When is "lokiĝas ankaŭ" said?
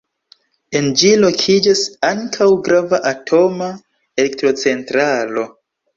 1.23-2.47